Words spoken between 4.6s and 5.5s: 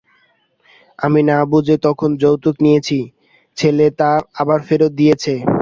ফেরত দিয়েছে।